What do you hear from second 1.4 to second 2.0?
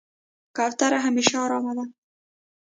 آرامه ده.